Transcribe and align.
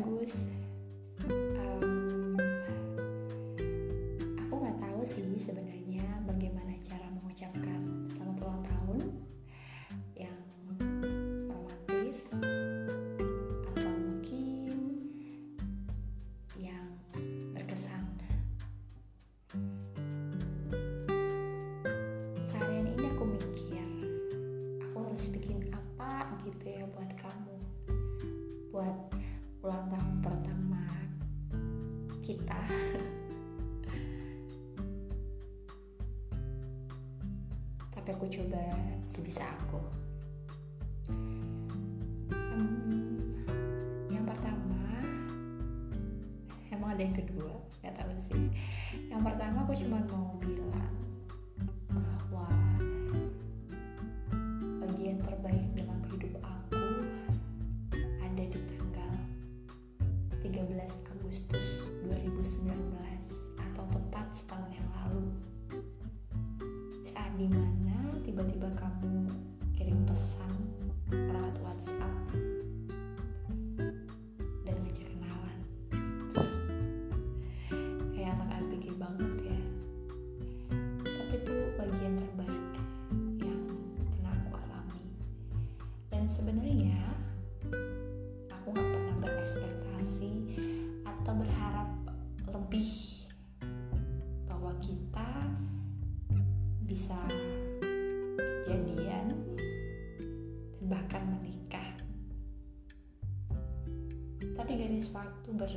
bagus. 0.00 0.32
Aku 4.40 4.54
nggak 4.56 4.78
tahu 4.80 5.00
sih 5.04 5.36
sebenarnya 5.36 6.24
bagaimana 6.24 6.72
cara 6.80 7.04
mengucapkan 7.20 8.08
selamat 8.08 8.40
ulang 8.40 8.64
tahun 8.64 9.00
yang 10.16 10.40
romantis 11.52 12.32
atau 13.76 13.92
mungkin 14.00 14.72
yang 16.56 16.88
berkesan. 17.52 18.08
Sarian 22.48 22.88
ini 22.88 23.04
aku 23.04 23.24
mikir 23.36 23.84
aku 24.80 24.96
harus 25.12 25.28
bikin 25.28 25.68
apa 25.76 26.40
gitu 26.48 26.72
ya 26.72 26.88
buat 26.88 27.12
kamu? 27.20 27.56
Buat 28.72 29.19
ulang 29.60 29.92
tahun 29.92 30.16
pertama 30.24 30.82
kita. 32.24 32.60
Tapi 37.92 38.08
aku 38.16 38.24
coba 38.32 38.64
sebisa 39.04 39.44
aku. 39.44 39.80
Um, 42.32 43.20
yang 44.08 44.24
pertama 44.24 44.80
emang 46.72 46.96
ada 46.96 47.02
yang 47.04 47.16
kedua? 47.20 47.60
Nggak 47.84 47.94
tahu 48.00 48.12
sih. 48.32 48.48
Yang 49.12 49.22
pertama 49.28 49.68
aku 49.68 49.76
cuma 49.76 50.00
mau 50.08 50.40
bilang 50.40 50.96
Wah. 52.32 52.69
kita 94.80 95.30
bisa 96.88 97.16
jadian 98.66 99.28
dan 99.28 99.28
bahkan 100.88 101.22
menikah. 101.28 101.92
Tapi 104.56 104.72
garis 104.74 105.12
waktu 105.12 105.48
ber 105.54 105.72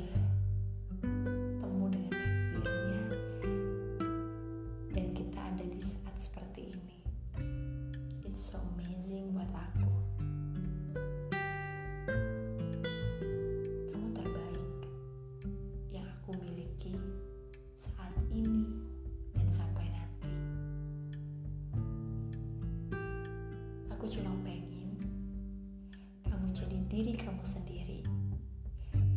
diri 26.93 27.17
kamu 27.17 27.41
sendiri. 27.41 28.05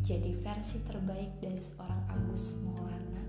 Jadi 0.01 0.33
versi 0.41 0.81
terbaik 0.81 1.37
dari 1.37 1.61
seorang 1.61 2.09
Agus 2.09 2.57
Maulana 2.65 3.21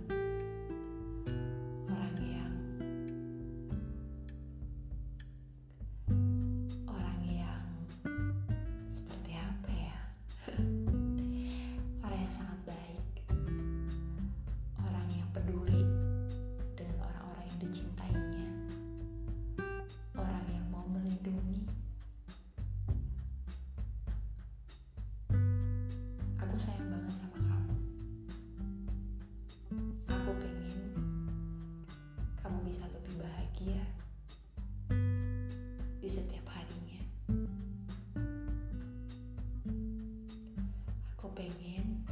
pengen 41.39 42.03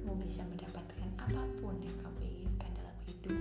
kamu 0.00 0.16
bisa 0.24 0.40
mendapatkan 0.48 1.10
apa 1.20 1.44
pun 1.60 1.76
yang 1.84 1.92
kamu 2.00 2.20
inginkan 2.24 2.72
dalam 2.72 2.96
hidup. 3.04 3.36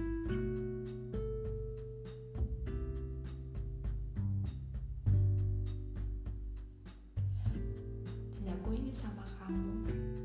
Dan 8.43 8.51
aku 8.51 8.69
ingin 8.75 8.95
sama 8.99 9.23
kamu. 9.39 10.24